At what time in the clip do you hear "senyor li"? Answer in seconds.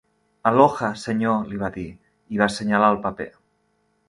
1.01-1.61